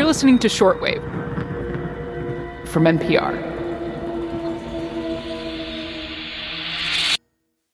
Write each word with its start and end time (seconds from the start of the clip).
You're 0.00 0.06
listening 0.06 0.38
to 0.38 0.48
Shortwave 0.48 1.02
from 2.68 2.84
NPR. 2.84 3.36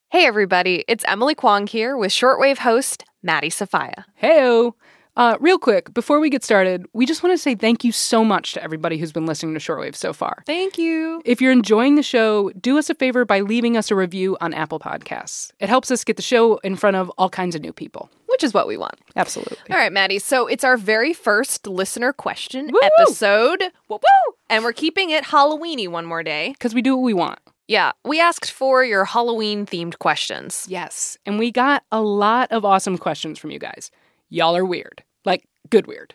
Hey, 0.09 0.25
everybody, 0.25 0.83
it's 0.89 1.05
Emily 1.07 1.35
Kwong 1.35 1.67
here 1.67 1.95
with 1.95 2.11
shortwave 2.11 2.57
host 2.57 3.05
Maddie 3.23 3.49
Sofia. 3.49 4.05
Heyo! 4.21 4.73
Uh, 5.17 5.35
real 5.39 5.57
quick, 5.57 5.91
before 5.95 6.19
we 6.19 6.29
get 6.29 6.43
started, 6.43 6.85
we 6.93 7.03
just 7.03 7.23
want 7.23 7.33
to 7.33 7.37
say 7.39 7.55
thank 7.55 7.83
you 7.83 7.91
so 7.91 8.23
much 8.23 8.53
to 8.53 8.63
everybody 8.63 8.99
who's 8.99 9.11
been 9.11 9.25
listening 9.25 9.51
to 9.55 9.59
Shortwave 9.59 9.95
so 9.95 10.13
far. 10.13 10.43
Thank 10.45 10.77
you. 10.77 11.23
If 11.25 11.41
you're 11.41 11.51
enjoying 11.51 11.95
the 11.95 12.03
show, 12.03 12.51
do 12.51 12.77
us 12.77 12.87
a 12.91 12.93
favor 12.93 13.25
by 13.25 13.39
leaving 13.39 13.75
us 13.75 13.89
a 13.89 13.95
review 13.95 14.37
on 14.41 14.53
Apple 14.53 14.79
Podcasts. 14.79 15.51
It 15.59 15.69
helps 15.69 15.89
us 15.89 16.03
get 16.03 16.17
the 16.17 16.21
show 16.21 16.57
in 16.57 16.75
front 16.75 16.97
of 16.97 17.09
all 17.17 17.31
kinds 17.31 17.55
of 17.55 17.63
new 17.63 17.73
people. 17.73 18.11
Which 18.27 18.43
is 18.43 18.53
what 18.53 18.67
we 18.67 18.77
want. 18.77 18.93
Absolutely. 19.15 19.57
All 19.71 19.77
right, 19.77 19.91
Maddie. 19.91 20.19
So 20.19 20.45
it's 20.45 20.63
our 20.63 20.77
very 20.77 21.13
first 21.13 21.65
listener 21.65 22.13
question 22.13 22.69
Woo! 22.71 22.79
episode. 22.99 23.63
Woo 23.89 23.95
woo! 23.95 24.33
And 24.51 24.63
we're 24.63 24.71
keeping 24.71 25.09
it 25.09 25.23
Halloweeny 25.23 25.87
one 25.87 26.05
more 26.05 26.21
day. 26.21 26.51
Because 26.51 26.75
we 26.75 26.83
do 26.83 26.95
what 26.95 27.03
we 27.03 27.15
want. 27.15 27.39
Yeah, 27.67 27.93
we 28.05 28.21
asked 28.21 28.51
for 28.51 28.83
your 28.83 29.03
Halloween 29.03 29.65
themed 29.65 29.97
questions. 29.97 30.67
Yes. 30.69 31.17
And 31.25 31.39
we 31.39 31.51
got 31.51 31.83
a 31.91 32.01
lot 32.01 32.51
of 32.51 32.63
awesome 32.63 32.99
questions 32.99 33.39
from 33.39 33.49
you 33.49 33.57
guys. 33.57 33.89
Y'all 34.29 34.55
are 34.55 34.65
weird. 34.65 35.03
Like, 35.27 35.45
good 35.69 35.87
weird. 35.87 36.13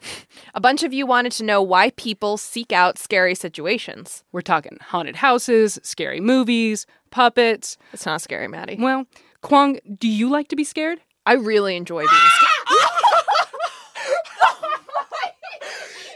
A 0.55 0.61
bunch 0.61 0.83
of 0.83 0.95
you 0.95 1.05
wanted 1.07 1.33
to 1.33 1.45
know 1.45 1.61
why 1.61 1.91
people 1.91 2.39
seek 2.39 2.73
out 2.73 2.97
scary 2.99 3.35
situations. 3.35 4.25
We're 4.33 4.41
talking 4.41 4.79
haunted 4.81 5.17
houses, 5.17 5.79
scary 5.83 6.19
movies, 6.19 6.87
puppets. 7.11 7.77
It's 7.93 8.07
not 8.07 8.23
scary, 8.23 8.49
Maddie. 8.49 8.79
Well, 8.81 9.05
Kwong, 9.43 9.79
do 9.99 10.09
you 10.09 10.31
like 10.31 10.49
to 10.49 10.57
be 10.57 10.65
scared? 10.65 11.03
I 11.27 11.35
really 11.35 11.77
enjoy 11.77 12.01
being 12.01 12.09
scared. 12.09 12.79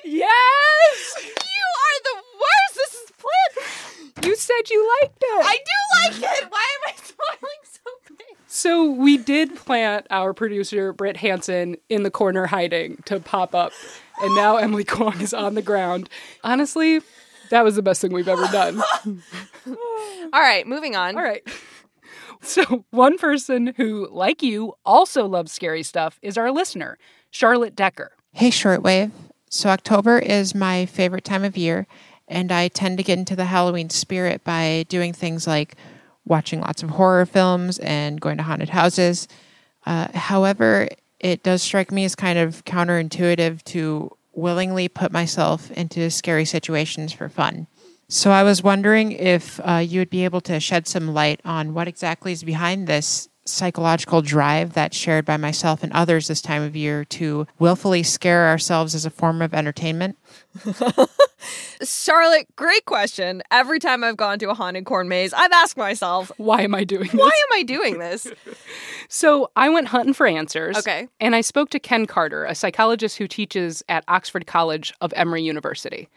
Oh 0.08 0.12
yes! 0.12 1.16
you 1.26 1.66
are 1.82 1.98
the 2.04 2.16
worst. 2.40 2.74
This 2.76 2.94
is 2.94 3.10
planned. 3.18 4.24
You 4.24 4.36
said 4.36 4.70
you 4.70 4.88
liked 5.02 5.20
it. 5.20 5.44
I 5.44 5.58
do 5.58 6.22
like 6.22 6.38
it. 6.38 6.44
Why 6.50 6.66
am 6.74 6.82
I 6.86 6.92
smiling 6.94 7.62
so 7.64 7.90
big? 8.16 8.36
So 8.66 8.90
we 8.90 9.16
did 9.16 9.54
plant 9.54 10.08
our 10.10 10.34
producer 10.34 10.92
Brit 10.92 11.18
Hanson 11.18 11.76
in 11.88 12.02
the 12.02 12.10
corner 12.10 12.46
hiding 12.46 13.00
to 13.04 13.20
pop 13.20 13.54
up, 13.54 13.70
and 14.20 14.34
now 14.34 14.56
Emily 14.56 14.82
Kwong 14.82 15.20
is 15.20 15.32
on 15.32 15.54
the 15.54 15.62
ground. 15.62 16.08
Honestly, 16.42 17.00
that 17.50 17.62
was 17.62 17.76
the 17.76 17.82
best 17.82 18.00
thing 18.00 18.12
we've 18.12 18.26
ever 18.26 18.48
done. 18.48 18.82
All 19.68 20.40
right, 20.40 20.66
moving 20.66 20.96
on. 20.96 21.16
All 21.16 21.22
right. 21.22 21.46
So 22.42 22.84
one 22.90 23.18
person 23.18 23.72
who, 23.76 24.08
like 24.10 24.42
you, 24.42 24.74
also 24.84 25.26
loves 25.26 25.52
scary 25.52 25.84
stuff 25.84 26.18
is 26.20 26.36
our 26.36 26.50
listener, 26.50 26.98
Charlotte 27.30 27.76
Decker. 27.76 28.14
Hey, 28.32 28.50
Shortwave. 28.50 29.12
So, 29.48 29.68
October 29.68 30.18
is 30.18 30.56
my 30.56 30.86
favorite 30.86 31.24
time 31.24 31.44
of 31.44 31.56
year, 31.56 31.86
and 32.26 32.50
I 32.50 32.66
tend 32.66 32.98
to 32.98 33.04
get 33.04 33.16
into 33.16 33.36
the 33.36 33.44
Halloween 33.44 33.90
spirit 33.90 34.42
by 34.42 34.86
doing 34.88 35.12
things 35.12 35.46
like 35.46 35.76
watching 36.26 36.60
lots 36.60 36.82
of 36.82 36.90
horror 36.90 37.24
films 37.24 37.78
and 37.78 38.20
going 38.20 38.36
to 38.36 38.42
haunted 38.42 38.68
houses. 38.68 39.28
Uh, 39.86 40.08
however, 40.12 40.88
it 41.20 41.42
does 41.42 41.62
strike 41.62 41.90
me 41.90 42.04
as 42.04 42.14
kind 42.14 42.38
of 42.38 42.64
counterintuitive 42.64 43.62
to 43.64 44.10
willingly 44.34 44.88
put 44.88 45.12
myself 45.12 45.70
into 45.70 46.10
scary 46.10 46.44
situations 46.44 47.12
for 47.12 47.28
fun. 47.28 47.66
So, 48.08 48.30
I 48.30 48.44
was 48.44 48.62
wondering 48.62 49.12
if 49.12 49.58
uh, 49.64 49.82
you 49.84 50.00
would 50.00 50.10
be 50.10 50.24
able 50.24 50.40
to 50.42 50.60
shed 50.60 50.86
some 50.86 51.12
light 51.12 51.40
on 51.44 51.74
what 51.74 51.88
exactly 51.88 52.30
is 52.30 52.44
behind 52.44 52.86
this 52.86 53.28
psychological 53.44 54.22
drive 54.22 54.72
that's 54.74 54.96
shared 54.96 55.24
by 55.24 55.36
myself 55.36 55.82
and 55.82 55.92
others 55.92 56.28
this 56.28 56.42
time 56.42 56.62
of 56.62 56.76
year 56.76 57.04
to 57.04 57.46
willfully 57.58 58.02
scare 58.02 58.48
ourselves 58.48 58.94
as 58.94 59.06
a 59.06 59.10
form 59.10 59.40
of 59.40 59.54
entertainment? 59.54 60.16
Charlotte, 61.82 62.46
great 62.56 62.84
question. 62.84 63.42
Every 63.50 63.78
time 63.78 64.02
I've 64.02 64.16
gone 64.16 64.38
to 64.40 64.50
a 64.50 64.54
haunted 64.54 64.84
corn 64.84 65.08
maze, 65.08 65.32
I've 65.32 65.52
asked 65.52 65.76
myself, 65.76 66.30
Why 66.36 66.62
am 66.62 66.74
I 66.74 66.84
doing 66.84 67.08
this? 67.08 67.14
why 67.14 67.26
am 67.26 67.58
I 67.58 67.62
doing 67.62 67.98
this? 67.98 68.26
So 69.08 69.52
I 69.54 69.68
went 69.68 69.86
hunting 69.86 70.14
for 70.14 70.26
answers. 70.26 70.76
Okay. 70.78 71.06
And 71.20 71.36
I 71.36 71.40
spoke 71.40 71.70
to 71.70 71.78
Ken 71.78 72.06
Carter, 72.06 72.44
a 72.44 72.56
psychologist 72.56 73.18
who 73.18 73.28
teaches 73.28 73.84
at 73.88 74.02
Oxford 74.08 74.48
College 74.48 74.92
of 75.00 75.12
Emory 75.14 75.42
University. 75.44 76.08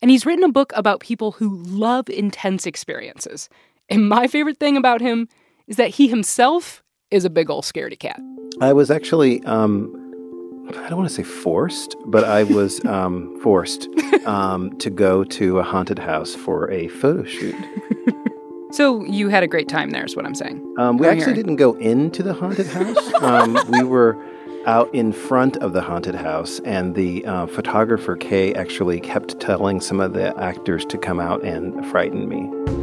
And 0.00 0.10
he's 0.10 0.24
written 0.24 0.44
a 0.44 0.50
book 0.50 0.72
about 0.74 1.00
people 1.00 1.32
who 1.32 1.56
love 1.64 2.08
intense 2.08 2.64
experiences. 2.64 3.50
And 3.90 4.08
my 4.08 4.26
favorite 4.26 4.56
thing 4.58 4.78
about 4.78 5.02
him 5.02 5.28
is 5.66 5.76
that 5.76 5.90
he 5.90 6.08
himself 6.08 6.82
is 7.10 7.26
a 7.26 7.30
big 7.30 7.50
old 7.50 7.64
scaredy 7.64 7.98
cat. 7.98 8.18
I 8.60 8.72
was 8.72 8.90
actually, 8.90 9.44
um, 9.44 9.94
I 10.76 10.88
don't 10.88 10.98
want 10.98 11.08
to 11.08 11.14
say 11.14 11.22
forced, 11.22 11.96
but 12.06 12.24
I 12.24 12.44
was 12.44 12.84
um, 12.84 13.38
forced 13.40 13.88
um, 14.26 14.76
to 14.78 14.90
go 14.90 15.24
to 15.24 15.58
a 15.58 15.62
haunted 15.62 15.98
house 15.98 16.34
for 16.34 16.70
a 16.70 16.88
photo 16.88 17.24
shoot. 17.24 17.54
So 18.72 19.04
you 19.04 19.30
had 19.30 19.42
a 19.42 19.48
great 19.48 19.68
time 19.68 19.90
there, 19.90 20.04
is 20.04 20.14
what 20.14 20.24
I'm 20.24 20.34
saying. 20.36 20.76
Um, 20.78 20.96
we 20.96 21.08
I'm 21.08 21.14
actually 21.14 21.32
hearing. 21.32 21.34
didn't 21.34 21.56
go 21.56 21.72
into 21.74 22.22
the 22.22 22.32
haunted 22.32 22.68
house. 22.68 22.96
Um, 23.20 23.58
we 23.68 23.82
were 23.82 24.16
out 24.64 24.94
in 24.94 25.12
front 25.12 25.56
of 25.56 25.72
the 25.72 25.80
haunted 25.82 26.14
house, 26.14 26.60
and 26.60 26.94
the 26.94 27.26
uh, 27.26 27.46
photographer 27.48 28.14
Kay 28.16 28.54
actually 28.54 29.00
kept 29.00 29.40
telling 29.40 29.80
some 29.80 29.98
of 30.00 30.12
the 30.12 30.38
actors 30.40 30.84
to 30.86 30.96
come 30.98 31.18
out 31.18 31.42
and 31.42 31.84
frighten 31.86 32.28
me. 32.28 32.79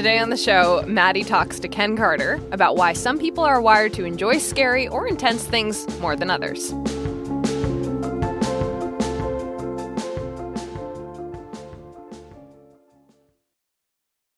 Today 0.00 0.18
on 0.18 0.30
the 0.30 0.36
show, 0.38 0.82
Maddie 0.86 1.24
talks 1.24 1.60
to 1.60 1.68
Ken 1.68 1.94
Carter 1.94 2.40
about 2.52 2.74
why 2.74 2.94
some 2.94 3.18
people 3.18 3.44
are 3.44 3.60
wired 3.60 3.92
to 3.92 4.06
enjoy 4.06 4.38
scary 4.38 4.88
or 4.88 5.06
intense 5.06 5.44
things 5.44 5.86
more 5.98 6.16
than 6.16 6.30
others. 6.30 6.72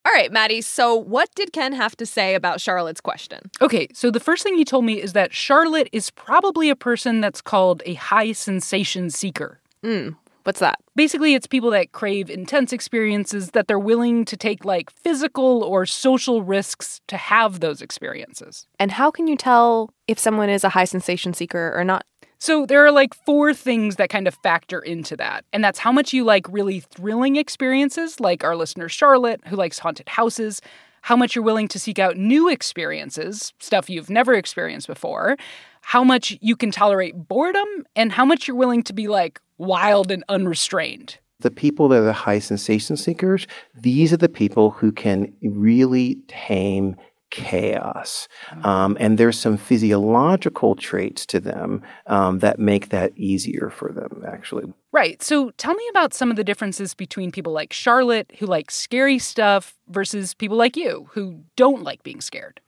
All 0.05 0.13
right, 0.13 0.33
Maddie, 0.33 0.63
so 0.63 0.97
what 0.97 1.33
did 1.37 1.53
Ken 1.53 1.73
have 1.75 1.95
to 1.99 2.07
say 2.07 2.35
about 2.35 2.61
Charlotte's 2.61 3.01
question? 3.01 3.49
Okay, 3.61 3.87
so 3.95 4.11
the 4.11 4.19
first 4.19 4.43
thing 4.43 4.57
he 4.57 4.65
told 4.65 4.85
me 4.85 5.01
is 5.01 5.13
that 5.13 5.33
Charlotte 5.33 5.89
is 5.93 6.11
probably 6.11 6.71
a 6.71 6.77
person 6.77 7.21
that's 7.21 7.41
called 7.41 7.85
a 7.87 7.95
high 7.95 8.33
sensation 8.33 9.11
seeker. 9.11 9.61
Mm, 9.85 10.17
what's 10.45 10.61
that? 10.61 10.79
Basically, 10.95 11.35
it's 11.35 11.47
people 11.47 11.71
that 11.71 11.93
crave 11.93 12.31
intense 12.31 12.73
experiences 12.73 13.51
that 13.51 13.69
they're 13.69 13.79
willing 13.79 14.25
to 14.27 14.37
take 14.37 14.65
like 14.65 14.91
physical 14.91 15.63
or 15.63 15.87
social 15.87 16.43
risks 16.43 17.01
to 17.09 17.17
have 17.17 17.61
those 17.61 17.83
experiences. 17.83 18.67
And 18.79 18.93
how 18.93 19.11
can 19.11 19.27
you 19.27 19.37
tell 19.37 19.91
if 20.09 20.19
someone 20.19 20.51
is 20.51 20.65
a 20.65 20.69
high 20.69 20.85
sensation 20.85 21.35
seeker 21.35 21.73
or 21.75 21.85
not? 21.85 22.05
So 22.39 22.67
there 22.67 22.85
are 22.85 22.91
like 22.91 23.15
four 23.15 23.55
things 23.55 23.97
that 23.97 24.09
kind 24.09 24.27
of 24.27 24.35
factor 24.43 24.81
into 24.81 25.17
that. 25.17 25.45
And 25.53 25.63
that's 25.63 25.79
how 25.79 25.93
much 25.93 26.13
you 26.13 26.25
like 26.25 26.45
really 26.49 26.81
thrilling 26.81 27.37
experiences, 27.37 28.19
like 28.19 28.43
our 28.43 28.57
listener 28.57 28.89
Charlotte, 28.89 29.41
who 29.47 29.55
likes 29.55 29.79
haunted 29.79 30.09
houses, 30.09 30.61
how 31.03 31.15
much 31.15 31.37
you're 31.37 31.45
willing 31.45 31.69
to 31.69 31.79
seek 31.79 32.01
out 32.01 32.17
new 32.17 32.49
experiences, 32.49 33.53
stuff 33.61 33.89
you've 33.89 34.11
never 34.11 34.35
experienced 34.35 34.89
before, 34.89 35.37
how 35.83 36.03
much 36.03 36.37
you 36.41 36.57
can 36.57 36.71
tolerate 36.71 37.15
boredom, 37.29 37.69
and 37.95 38.11
how 38.11 38.25
much 38.25 38.49
you're 38.49 38.57
willing 38.57 38.83
to 38.85 38.93
be 38.93 39.09
like 39.09 39.41
wild 39.63 40.11
and 40.11 40.25
unrestrained. 40.29 41.19
The 41.41 41.51
people 41.51 41.89
that 41.89 41.99
are 41.99 42.05
the 42.05 42.13
high 42.13 42.39
sensation 42.39 42.97
seekers, 42.97 43.47
these 43.75 44.13
are 44.13 44.19
the 44.19 44.29
people 44.29 44.71
who 44.71 44.93
can 44.93 45.33
really 45.43 46.19
tame 46.29 46.97
chaos. 47.33 48.29
Um, 48.63 48.97
and 49.01 49.17
there's 49.17 49.39
some 49.39 49.57
physiological 49.57 50.77
traits 50.77 51.25
to 51.27 51.41
them 51.41 51.83
um, 52.07 52.41
that 52.41 52.59
make 52.59 52.91
that 52.91 53.13
easier 53.17 53.71
for 53.71 53.91
them, 53.91 54.23
actually. 54.29 54.73
Right. 54.93 55.23
So 55.23 55.51
tell 55.53 55.75
me 55.75 55.85
about 55.91 56.13
some 56.13 56.31
of 56.31 56.37
the 56.37 56.45
differences 56.45 56.95
between 56.95 57.33
people 57.33 57.53
like 57.53 57.73
Charlotte, 57.73 58.31
who 58.39 58.47
like 58.47 58.71
scary 58.71 59.19
stuff, 59.19 59.75
versus 59.89 60.35
people 60.35 60.59
like 60.59 60.77
you, 60.77 61.09
who 61.13 61.41
don't 61.57 61.83
like 61.83 62.03
being 62.03 62.21
scared. 62.21 62.61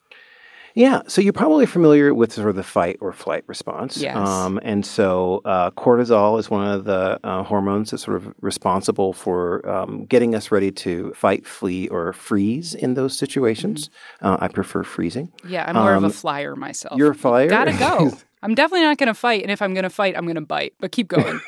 Yeah, 0.75 1.03
so 1.07 1.21
you're 1.21 1.33
probably 1.33 1.67
familiar 1.67 2.13
with 2.13 2.33
sort 2.33 2.49
of 2.51 2.57
the 2.57 2.65
fight 2.65 2.99
or 3.01 3.13
flight 3.13 3.45
response. 3.47 3.97
Yes. 3.97 4.17
Um, 4.17 4.59
and 4.63 4.85
so 4.85 5.41
uh, 5.45 5.71
cortisol 5.71 6.39
is 6.41 6.51
one 6.51 6.67
of 6.67 6.85
the 6.85 7.21
uh, 7.23 7.45
hormones 7.45 7.93
that's 7.93 8.03
sort 8.03 8.17
of 8.17 8.35
responsible 8.41 9.13
for 9.13 9.67
um, 9.69 10.05
getting 10.07 10.35
us 10.35 10.51
ready 10.51 10.73
to 10.73 11.13
fight, 11.15 11.47
flee, 11.47 11.87
or 11.89 12.13
freeze 12.13 12.75
in 12.75 12.95
those 12.95 13.17
situations. 13.17 13.89
Uh, 14.21 14.37
I 14.41 14.49
prefer 14.49 14.83
freezing. 14.83 15.33
Yeah, 15.47 15.65
I'm 15.69 15.77
more 15.77 15.93
of 15.93 15.99
Um, 15.99 16.11
a 16.11 16.11
flyer 16.11 16.57
myself. 16.57 16.99
You're 16.99 17.13
a 17.13 17.15
flyer? 17.15 17.49
Gotta 17.49 17.73
go. 17.79 18.13
I'm 18.45 18.55
definitely 18.55 18.83
not 18.83 18.99
going 18.99 19.07
to 19.07 19.15
fight, 19.15 19.43
and 19.43 19.51
if 19.51 19.63
I'm 19.63 19.73
going 19.73 19.85
to 19.85 19.91
fight, 19.91 20.17
I'm 20.17 20.25
going 20.25 20.35
to 20.35 20.43
bite. 20.43 20.75
But 20.79 20.93
keep 20.93 21.09
going. 21.09 21.41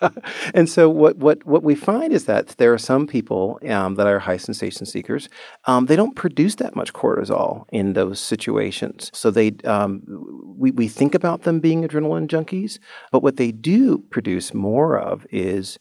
and 0.54 0.68
so 0.68 0.88
what, 0.88 1.16
what, 1.16 1.44
what 1.44 1.64
we 1.64 1.74
find 1.74 2.12
is 2.12 2.26
that 2.26 2.48
there 2.58 2.72
are 2.72 2.78
some 2.78 3.08
people 3.08 3.58
um, 3.68 3.96
that 3.96 4.06
are 4.06 4.20
high 4.20 4.36
sensation 4.36 4.86
seekers. 4.86 5.28
Um, 5.64 5.86
they 5.86 5.96
don't 5.96 6.14
produce 6.14 6.54
that 6.56 6.76
much 6.76 6.92
cortisol 6.92 7.64
in 7.72 7.94
those 7.94 8.20
situations. 8.20 9.10
So 9.12 9.32
they 9.32 9.56
um, 9.64 10.02
we, 10.56 10.70
we 10.70 10.86
think 10.86 11.14
about 11.14 11.42
them 11.42 11.58
being 11.58 11.82
adrenaline 11.82 12.28
junkies, 12.28 12.78
but 13.10 13.22
what 13.22 13.36
they 13.36 13.50
do 13.50 13.98
produce 14.10 14.54
more 14.54 14.96
of 14.96 15.26
is 15.30 15.78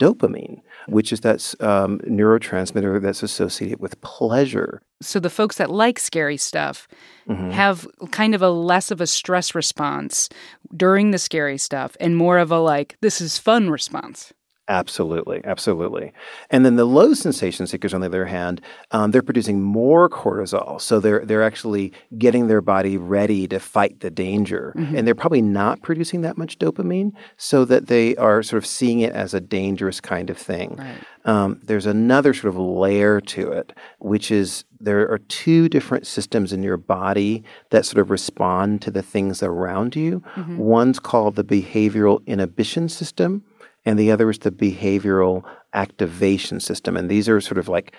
dopamine, 0.00 0.60
which 0.88 1.12
is 1.12 1.20
that 1.20 1.54
um, 1.60 1.98
neurotransmitter 2.00 3.00
that's 3.02 3.22
associated 3.22 3.78
with 3.80 4.00
pleasure. 4.00 4.80
So 5.02 5.20
the 5.20 5.30
folks 5.30 5.56
that 5.58 5.70
like 5.70 5.98
scary 5.98 6.36
stuff 6.36 6.88
Mm-hmm. 7.28 7.50
have 7.50 7.86
kind 8.10 8.34
of 8.34 8.42
a 8.42 8.50
less 8.50 8.90
of 8.90 9.00
a 9.00 9.06
stress 9.06 9.54
response 9.54 10.28
during 10.76 11.12
the 11.12 11.18
scary 11.18 11.58
stuff 11.58 11.96
and 12.00 12.16
more 12.16 12.38
of 12.38 12.50
a 12.50 12.58
like, 12.58 12.96
this 13.02 13.20
is 13.20 13.38
fun 13.38 13.70
response. 13.70 14.32
Absolutely, 14.70 15.40
absolutely. 15.44 16.12
And 16.48 16.64
then 16.64 16.76
the 16.76 16.84
low 16.84 17.12
sensation 17.12 17.66
seekers, 17.66 17.92
on 17.92 18.02
the 18.02 18.06
other 18.06 18.26
hand, 18.26 18.60
um, 18.92 19.10
they're 19.10 19.20
producing 19.20 19.60
more 19.60 20.08
cortisol, 20.08 20.80
so 20.80 21.00
they're 21.00 21.24
they're 21.24 21.42
actually 21.42 21.92
getting 22.16 22.46
their 22.46 22.60
body 22.60 22.96
ready 22.96 23.48
to 23.48 23.58
fight 23.58 23.98
the 23.98 24.10
danger, 24.10 24.72
and 24.76 25.06
they're 25.08 25.16
probably 25.16 25.42
not 25.42 25.82
producing 25.82 26.20
that 26.20 26.38
much 26.38 26.56
dopamine, 26.60 27.10
so 27.36 27.64
that 27.64 27.88
they 27.88 28.14
are 28.14 28.44
sort 28.44 28.62
of 28.62 28.66
seeing 28.66 29.00
it 29.00 29.12
as 29.12 29.34
a 29.34 29.40
dangerous 29.40 30.00
kind 30.00 30.30
of 30.30 30.38
thing. 30.38 30.80
Um, 31.24 31.60
there's 31.64 31.86
another 31.86 32.32
sort 32.32 32.54
of 32.54 32.56
layer 32.56 33.20
to 33.20 33.50
it, 33.50 33.72
which 33.98 34.30
is 34.30 34.64
there 34.78 35.10
are 35.10 35.18
two 35.18 35.68
different 35.68 36.06
systems 36.06 36.52
in 36.52 36.62
your 36.62 36.76
body 36.76 37.42
that 37.70 37.84
sort 37.84 38.00
of 38.00 38.08
respond 38.08 38.82
to 38.82 38.92
the 38.92 39.02
things 39.02 39.42
around 39.42 39.96
you. 39.96 40.22
One's 40.56 41.00
called 41.00 41.34
the 41.34 41.44
behavioral 41.44 42.24
inhibition 42.26 42.88
system 42.88 43.44
and 43.84 43.98
the 43.98 44.10
other 44.10 44.30
is 44.30 44.38
the 44.38 44.50
behavioral 44.50 45.44
activation 45.72 46.60
system. 46.60 46.96
And 46.96 47.10
these 47.10 47.28
are 47.28 47.40
sort 47.40 47.58
of 47.58 47.68
like 47.68 47.94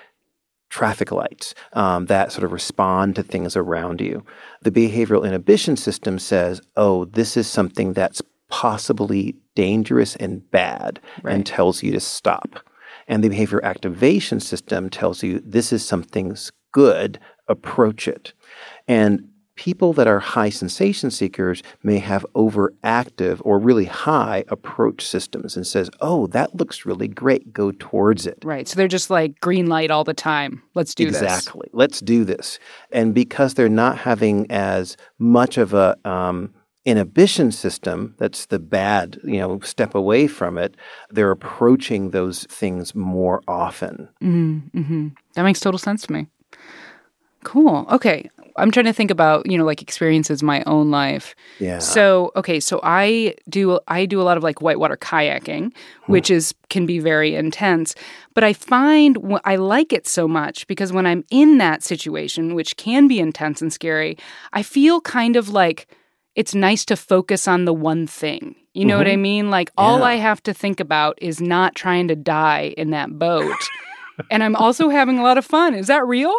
traffic 0.70 1.12
lights 1.12 1.54
um, 1.74 2.06
that 2.06 2.32
sort 2.32 2.46
of 2.46 2.52
respond 2.52 3.16
to 3.16 3.24
things 3.24 3.56
around 3.56 4.00
you. 4.00 4.26
The 4.62 4.72
behavioral 4.72 5.26
inhibition 5.26 5.76
system 5.76 6.18
says, 6.18 6.62
oh, 6.78 7.06
this 7.06 7.36
is 7.36 7.48
something 7.48 7.94
that's 7.94 8.22
possibly 8.50 9.36
dangerous 9.56 10.16
and 10.16 10.50
bad 10.52 11.00
and 11.24 11.46
tells 11.46 11.84
you 11.84 11.92
to 11.92 12.00
stop. 12.00 12.60
And 13.08 13.24
the 13.24 13.30
behavior 13.30 13.64
activation 13.64 14.40
system 14.40 14.90
tells 14.90 15.24
you 15.24 15.42
this 15.44 15.74
is 15.74 15.86
something's 15.86 16.52
good, 16.72 17.20
approach 17.48 18.08
it. 18.08 18.34
And 18.88 19.28
people 19.56 19.94
that 19.94 20.08
are 20.08 20.20
high 20.20 20.50
sensation 20.50 21.12
seekers 21.12 21.62
may 21.84 22.00
have 22.00 22.26
overactive 22.36 23.42
or 23.44 23.60
really 23.60 23.86
high 23.86 24.44
approach 24.48 25.06
systems 25.06 25.56
and 25.56 25.66
says, 25.68 25.90
"Oh, 26.00 26.28
that 26.28 26.56
looks 26.56 26.86
really 26.86 27.08
great, 27.08 27.54
go 27.54 27.72
towards 27.72 28.26
it." 28.26 28.40
Right. 28.44 28.68
So 28.68 28.76
they're 28.76 28.88
just 28.88 29.10
like 29.10 29.40
green 29.40 29.68
light 29.68 29.92
all 29.92 30.04
the 30.04 30.14
time. 30.14 30.64
Let's 30.74 30.96
do 30.96 31.10
this. 31.12 31.22
exactly. 31.22 31.70
Let's 31.74 32.00
do 32.00 32.24
this. 32.24 32.60
And 32.92 33.14
because 33.14 33.54
they're 33.54 33.70
not 33.70 33.98
having 33.98 34.50
as 34.50 34.98
much 35.20 35.58
of 35.58 35.74
a 35.74 35.98
um, 36.08 36.54
inhibition 36.86 37.52
system, 37.52 38.16
that's 38.18 38.48
the 38.48 38.60
bad, 38.60 39.20
you 39.24 39.38
know, 39.40 39.60
step 39.60 39.94
away 39.96 40.28
from 40.28 40.58
it. 40.58 40.76
They're 41.10 41.32
approaching 41.32 42.12
those 42.12 42.46
things 42.46 42.96
more 42.96 43.42
often. 43.48 44.10
That 45.36 45.44
makes 45.44 45.60
total 45.60 45.78
sense 45.78 46.08
to 46.08 46.14
me. 46.14 46.28
Cool. 47.44 47.86
Okay. 47.92 48.30
I'm 48.58 48.72
trying 48.72 48.86
to 48.86 48.94
think 48.94 49.12
about, 49.12 49.50
you 49.50 49.58
know, 49.58 49.66
like 49.66 49.82
experiences 49.82 50.42
in 50.42 50.46
my 50.46 50.64
own 50.66 50.92
life. 50.92 51.36
Yeah. 51.60 51.80
So, 51.80 52.32
okay, 52.36 52.60
so 52.60 52.80
I 52.84 53.36
do 53.50 53.80
I 53.88 54.06
do 54.06 54.22
a 54.22 54.24
lot 54.24 54.38
of 54.38 54.44
like 54.44 54.62
whitewater 54.62 54.98
kayaking, 54.98 55.72
hmm. 56.06 56.12
which 56.12 56.30
is 56.30 56.54
can 56.70 56.86
be 56.86 57.00
very 57.00 57.36
intense, 57.36 57.96
but 58.34 58.44
I 58.44 58.54
find 58.54 59.18
wh- 59.18 59.42
I 59.46 59.56
like 59.56 59.94
it 59.94 60.08
so 60.08 60.28
much 60.28 60.68
because 60.68 60.94
when 60.94 61.06
I'm 61.06 61.24
in 61.30 61.58
that 61.58 61.84
situation, 61.84 62.56
which 62.56 62.78
can 62.78 63.08
be 63.08 63.20
intense 63.20 63.62
and 63.62 63.72
scary, 63.72 64.18
I 64.54 64.64
feel 64.64 65.02
kind 65.02 65.36
of 65.36 65.50
like 65.50 65.88
it's 66.36 66.56
nice 66.56 66.86
to 66.86 66.96
focus 66.96 67.48
on 67.48 67.66
the 67.66 67.74
one 67.74 68.08
thing. 68.08 68.56
You 68.74 68.86
know 68.86 68.98
what 68.98 69.08
mm-hmm. 69.08 69.14
I 69.14 69.18
mean? 69.18 69.50
Like 69.50 69.70
all 69.78 70.00
Yeah. 70.00 70.06
I 70.06 70.16
have 70.16 70.42
to 70.44 70.54
think 70.54 70.80
about 70.80 71.18
is 71.22 71.42
not 71.42 71.76
trying 71.76 72.08
to 72.08 72.16
die 72.16 72.74
in 72.78 72.92
that 72.92 73.20
boat. 73.20 73.58
and 74.32 74.44
I'm 74.44 74.56
also 74.56 74.90
having 74.90 75.20
a 75.20 75.24
lot 75.24 75.38
of 75.38 75.46
fun. 75.46 75.74
Is 75.74 75.88
that 75.88 76.06
real? 76.08 76.34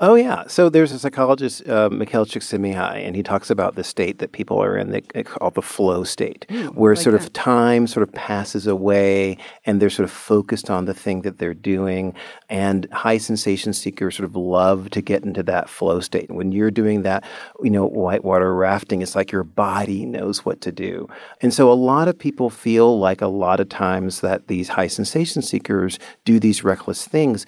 Oh 0.00 0.16
yeah. 0.16 0.44
So 0.48 0.68
there's 0.68 0.90
a 0.90 0.98
psychologist, 0.98 1.68
uh, 1.68 1.88
Mikhail 1.88 2.26
Csikszentmihalyi, 2.26 3.06
and 3.06 3.14
he 3.14 3.22
talks 3.22 3.48
about 3.48 3.76
the 3.76 3.84
state 3.84 4.18
that 4.18 4.32
people 4.32 4.60
are 4.60 4.76
in, 4.76 4.90
that 4.90 5.08
they 5.10 5.22
call 5.22 5.50
the 5.52 5.62
flow 5.62 6.02
state, 6.02 6.46
where 6.74 6.96
sort 6.96 7.14
of 7.14 7.32
time 7.32 7.86
sort 7.86 8.02
of 8.02 8.12
passes 8.12 8.66
away, 8.66 9.36
and 9.64 9.80
they're 9.80 9.90
sort 9.90 10.04
of 10.04 10.10
focused 10.10 10.68
on 10.68 10.86
the 10.86 10.94
thing 10.94 11.22
that 11.22 11.38
they're 11.38 11.54
doing. 11.54 12.12
And 12.48 12.88
high 12.90 13.18
sensation 13.18 13.72
seekers 13.72 14.16
sort 14.16 14.28
of 14.28 14.34
love 14.34 14.90
to 14.90 15.00
get 15.00 15.22
into 15.22 15.44
that 15.44 15.68
flow 15.68 16.00
state. 16.00 16.28
When 16.28 16.50
you're 16.50 16.72
doing 16.72 17.02
that, 17.02 17.22
you 17.62 17.70
know, 17.70 17.86
whitewater 17.86 18.52
rafting, 18.52 19.00
it's 19.00 19.14
like 19.14 19.30
your 19.30 19.44
body 19.44 20.04
knows 20.06 20.44
what 20.44 20.60
to 20.62 20.72
do. 20.72 21.08
And 21.40 21.54
so 21.54 21.70
a 21.70 21.74
lot 21.74 22.08
of 22.08 22.18
people 22.18 22.50
feel 22.50 22.98
like 22.98 23.20
a 23.20 23.28
lot 23.28 23.60
of 23.60 23.68
times 23.68 24.22
that 24.22 24.48
these 24.48 24.68
high 24.68 24.88
sensation 24.88 25.40
seekers 25.40 26.00
do 26.24 26.40
these 26.40 26.64
reckless 26.64 27.06
things 27.06 27.46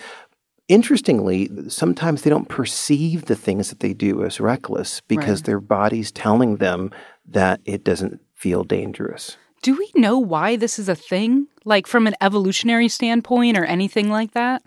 interestingly, 0.69 1.51
sometimes 1.69 2.23
they 2.23 2.31
don't 2.31 2.49
perceive 2.49 3.27
the 3.27 3.37
things 3.37 3.69
that 3.71 3.81
they 3.81 3.95
do 3.95 4.25
as 4.25 4.41
reckless 4.41 5.01
because 5.03 5.43
their 5.43 5.61
body's 5.61 6.11
telling 6.11 6.57
them 6.57 6.91
that 7.27 7.61
it 7.65 7.85
doesn't 7.85 8.21
feel 8.35 8.65
dangerous. 8.65 9.37
Do 9.67 9.75
we 9.75 9.91
know 10.01 10.17
why 10.17 10.55
this 10.55 10.79
is 10.79 10.89
a 10.89 10.95
thing? 10.95 11.49
Like 11.65 11.89
from 11.89 12.07
an 12.07 12.15
evolutionary 12.21 12.87
standpoint 12.87 13.59
or 13.59 13.65
anything 13.65 14.09
like 14.11 14.31
that? 14.31 14.63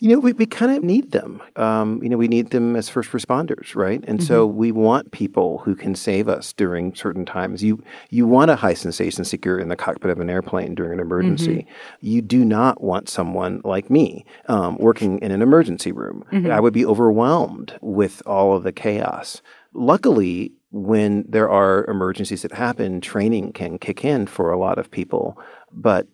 You 0.00 0.08
know, 0.08 0.18
we, 0.18 0.32
we 0.32 0.46
kind 0.46 0.72
of 0.72 0.82
need 0.82 1.12
them. 1.12 1.40
Um, 1.54 2.02
you 2.02 2.08
know, 2.08 2.16
we 2.16 2.26
need 2.26 2.50
them 2.50 2.74
as 2.74 2.88
first 2.88 3.12
responders, 3.12 3.76
right? 3.76 4.02
And 4.08 4.20
so 4.20 4.44
we 4.44 4.72
want 4.72 5.12
people 5.12 5.58
who 5.58 5.76
can 5.76 5.94
save 5.94 6.28
us 6.28 6.52
during 6.52 6.92
certain 6.96 7.24
times. 7.24 7.62
You 7.62 7.84
you 8.10 8.26
want 8.26 8.50
a 8.50 8.56
high 8.56 8.74
sensation 8.74 9.24
seeker 9.24 9.60
in 9.60 9.68
the 9.68 9.76
cockpit 9.76 10.10
of 10.10 10.18
an 10.18 10.28
airplane 10.28 10.74
during 10.74 10.94
an 10.94 10.98
emergency. 10.98 11.64
You 12.00 12.20
do 12.20 12.44
not 12.44 12.82
want 12.82 13.08
someone 13.08 13.60
like 13.62 13.90
me 13.90 14.24
um, 14.48 14.76
working 14.78 15.20
in 15.20 15.30
an 15.30 15.40
emergency 15.40 15.92
room. 15.92 16.24
I 16.50 16.58
would 16.58 16.72
be 16.74 16.84
overwhelmed 16.84 17.78
with 17.80 18.24
all 18.26 18.56
of 18.56 18.64
the 18.64 18.72
chaos. 18.72 19.40
Luckily, 19.72 20.50
when 20.72 21.24
there 21.28 21.50
are 21.50 21.84
emergencies 21.86 22.42
that 22.42 22.52
happen, 22.52 23.00
training 23.00 23.52
can 23.52 23.78
kick 23.78 24.04
in 24.04 24.26
for 24.26 24.50
a 24.50 24.58
lot 24.58 24.78
of 24.78 24.90
people. 24.90 25.38
But 25.70 26.08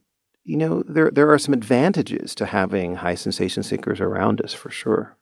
you 0.45 0.57
know, 0.57 0.83
there 0.87 1.11
there 1.11 1.31
are 1.31 1.39
some 1.39 1.55
advantages 1.55 2.35
to 2.37 2.47
having 2.47 2.97
high 2.97 3.15
sensation 3.15 3.63
seekers 3.63 4.01
around 4.01 4.41
us 4.41 4.53
for 4.53 4.71
sure. 4.71 5.17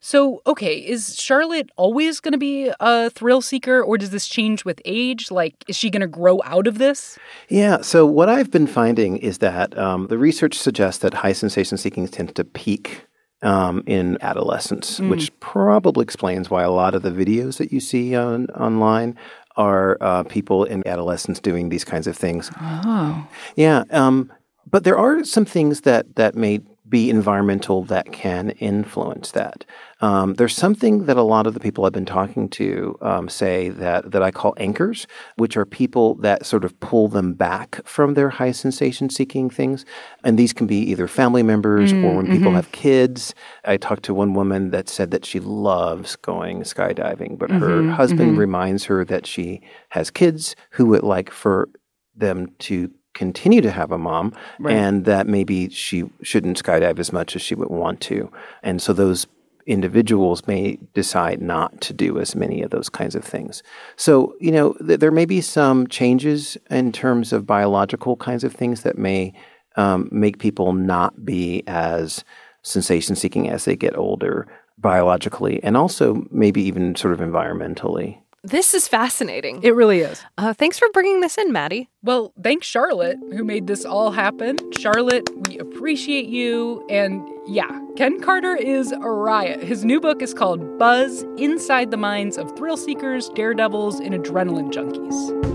So, 0.00 0.42
okay, 0.46 0.76
is 0.76 1.18
Charlotte 1.18 1.70
always 1.76 2.20
going 2.20 2.32
to 2.32 2.38
be 2.38 2.70
a 2.80 3.10
thrill 3.10 3.40
seeker 3.40 3.82
or 3.82 3.96
does 3.96 4.10
this 4.10 4.28
change 4.28 4.64
with 4.64 4.80
age? 4.84 5.30
Like, 5.30 5.64
is 5.68 5.76
she 5.76 5.90
going 5.90 6.02
to 6.02 6.06
grow 6.06 6.40
out 6.44 6.66
of 6.66 6.78
this? 6.78 7.18
Yeah. 7.48 7.80
So 7.80 8.06
what 8.06 8.28
I've 8.28 8.50
been 8.50 8.66
finding 8.66 9.16
is 9.16 9.38
that 9.38 9.76
um, 9.76 10.06
the 10.08 10.18
research 10.18 10.58
suggests 10.58 11.00
that 11.00 11.14
high 11.14 11.32
sensation 11.32 11.78
seeking 11.78 12.06
tends 12.06 12.34
to 12.34 12.44
peak 12.44 13.05
um, 13.46 13.82
in 13.86 14.18
adolescence, 14.22 14.98
which 15.00 15.30
probably 15.40 16.02
explains 16.02 16.50
why 16.50 16.62
a 16.62 16.70
lot 16.70 16.94
of 16.94 17.02
the 17.02 17.10
videos 17.10 17.58
that 17.58 17.72
you 17.72 17.80
see 17.80 18.16
on 18.16 18.46
online 18.46 19.16
are 19.56 19.96
uh, 20.00 20.24
people 20.24 20.64
in 20.64 20.86
adolescence 20.86 21.38
doing 21.40 21.68
these 21.68 21.84
kinds 21.84 22.06
of 22.06 22.16
things. 22.16 22.50
Oh. 22.60 23.26
Yeah, 23.54 23.84
um, 23.90 24.32
but 24.68 24.84
there 24.84 24.98
are 24.98 25.24
some 25.24 25.44
things 25.44 25.82
that 25.82 26.16
that 26.16 26.34
may 26.34 26.60
be 26.88 27.10
environmental 27.10 27.82
that 27.84 28.12
can 28.12 28.50
influence 28.50 29.32
that. 29.32 29.64
Um, 30.00 30.34
there's 30.34 30.54
something 30.54 31.06
that 31.06 31.16
a 31.16 31.22
lot 31.22 31.46
of 31.46 31.54
the 31.54 31.60
people 31.60 31.84
I've 31.84 31.92
been 31.92 32.04
talking 32.04 32.48
to 32.50 32.98
um, 33.00 33.28
say 33.28 33.70
that 33.70 34.10
that 34.12 34.22
I 34.22 34.30
call 34.30 34.54
anchors, 34.58 35.06
which 35.36 35.56
are 35.56 35.64
people 35.64 36.14
that 36.16 36.44
sort 36.44 36.64
of 36.64 36.78
pull 36.80 37.08
them 37.08 37.32
back 37.32 37.80
from 37.86 38.14
their 38.14 38.30
high 38.30 38.52
sensation 38.52 39.08
seeking 39.08 39.48
things, 39.48 39.84
and 40.22 40.38
these 40.38 40.52
can 40.52 40.66
be 40.66 40.78
either 40.78 41.08
family 41.08 41.42
members 41.42 41.92
or 41.92 42.16
when 42.16 42.26
people 42.26 42.52
have 42.52 42.70
kids. 42.72 43.34
I 43.64 43.78
talked 43.78 44.04
to 44.04 44.14
one 44.14 44.34
woman 44.34 44.70
that 44.70 44.88
said 44.88 45.10
that 45.12 45.24
she 45.24 45.40
loves 45.40 46.14
going 46.16 46.62
skydiving, 46.62 47.38
but 47.38 47.50
her 47.50 47.90
husband 47.90 48.38
reminds 48.38 48.84
her 48.84 49.04
that 49.06 49.26
she 49.26 49.62
has 49.90 50.10
kids 50.10 50.54
who 50.72 50.86
would 50.86 51.02
like 51.02 51.30
for 51.30 51.68
them 52.14 52.48
to 52.58 52.90
continue 53.16 53.60
to 53.60 53.70
have 53.70 53.90
a 53.90 53.98
mom 53.98 54.32
and 54.70 55.04
that 55.06 55.26
maybe 55.26 55.68
she 55.70 56.04
shouldn't 56.22 56.62
skydive 56.62 56.98
as 57.00 57.12
much 57.12 57.34
as 57.34 57.42
she 57.42 57.56
would 57.56 57.70
want 57.70 58.00
to. 58.02 58.30
And 58.62 58.80
so 58.80 58.92
those 58.92 59.26
individuals 59.66 60.46
may 60.46 60.78
decide 60.94 61.42
not 61.42 61.80
to 61.80 61.92
do 61.92 62.20
as 62.20 62.36
many 62.36 62.62
of 62.62 62.70
those 62.70 62.88
kinds 62.88 63.16
of 63.16 63.24
things. 63.24 63.62
So, 63.96 64.34
you 64.40 64.52
know, 64.52 64.74
th- 64.74 65.00
there 65.00 65.10
may 65.10 65.24
be 65.24 65.40
some 65.40 65.88
changes 65.88 66.56
in 66.70 66.92
terms 66.92 67.32
of 67.32 67.46
biological 67.46 68.16
kinds 68.16 68.44
of 68.44 68.52
things 68.52 68.82
that 68.82 68.96
may 68.96 69.34
um, 69.74 70.08
make 70.12 70.38
people 70.38 70.72
not 70.72 71.24
be 71.24 71.64
as 71.66 72.24
sensation 72.62 73.16
seeking 73.16 73.48
as 73.50 73.64
they 73.64 73.76
get 73.76 73.96
older 73.96 74.46
biologically 74.78 75.62
and 75.62 75.76
also 75.76 76.26
maybe 76.30 76.62
even 76.62 76.94
sort 76.94 77.14
of 77.14 77.20
environmentally. 77.20 78.18
This 78.42 78.74
is 78.74 78.86
fascinating. 78.86 79.60
It 79.62 79.74
really 79.74 80.00
is. 80.00 80.22
Uh, 80.38 80.52
thanks 80.52 80.78
for 80.78 80.88
bringing 80.92 81.20
this 81.20 81.36
in, 81.36 81.52
Maddie. 81.52 81.88
Well, 82.02 82.32
thanks, 82.40 82.66
Charlotte, 82.66 83.18
who 83.32 83.42
made 83.42 83.66
this 83.66 83.84
all 83.84 84.12
happen. 84.12 84.56
Charlotte, 84.72 85.28
we 85.48 85.58
appreciate 85.58 86.26
you. 86.26 86.86
And 86.88 87.28
yeah, 87.46 87.80
Ken 87.96 88.20
Carter 88.20 88.54
is 88.54 88.92
a 88.92 88.98
riot. 88.98 89.62
His 89.62 89.84
new 89.84 90.00
book 90.00 90.22
is 90.22 90.32
called 90.32 90.78
Buzz 90.78 91.22
Inside 91.38 91.90
the 91.90 91.96
Minds 91.96 92.38
of 92.38 92.56
Thrill 92.56 92.76
Seekers, 92.76 93.30
Daredevils, 93.30 93.98
and 93.98 94.14
Adrenaline 94.14 94.72
Junkies. 94.72 95.46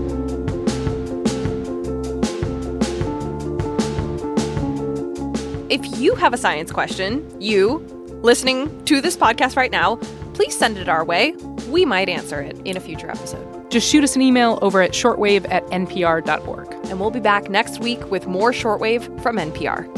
if 5.72 5.98
you 5.98 6.14
have 6.14 6.34
a 6.34 6.36
science 6.36 6.70
question, 6.70 7.26
you 7.40 7.78
listening 8.22 8.84
to 8.84 9.00
this 9.00 9.16
podcast 9.16 9.56
right 9.56 9.70
now, 9.70 9.96
please 10.34 10.54
send 10.54 10.76
it 10.76 10.86
our 10.86 11.02
way. 11.02 11.34
We 11.72 11.86
might 11.86 12.10
answer 12.10 12.38
it 12.42 12.60
in 12.66 12.76
a 12.76 12.80
future 12.80 13.10
episode. 13.10 13.70
Just 13.70 13.90
shoot 13.90 14.04
us 14.04 14.14
an 14.14 14.20
email 14.20 14.58
over 14.60 14.82
at 14.82 14.90
shortwave 14.90 15.50
at 15.50 15.64
npr.org. 15.68 16.70
And 16.84 17.00
we'll 17.00 17.10
be 17.10 17.18
back 17.18 17.48
next 17.48 17.80
week 17.80 18.10
with 18.10 18.26
more 18.26 18.52
Shortwave 18.52 19.22
from 19.22 19.38
NPR. 19.38 19.88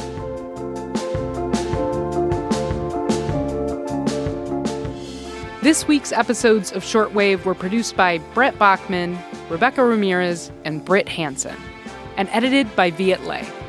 This 5.63 5.89
week's 5.89 6.13
episodes 6.13 6.71
of 6.71 6.85
Shortwave 6.85 7.45
were 7.45 7.55
produced 7.57 7.97
by 7.97 8.19
Brett 8.35 8.55
Baughman, 8.57 9.19
Rebecca 9.51 9.83
Ramirez, 9.83 10.53
and 10.65 10.85
Brit 10.85 11.09
Hanson, 11.09 11.57
and 12.17 12.29
edited 12.29 12.77
by 12.77 12.93
Viet 12.93 13.25
Le. 13.25 13.64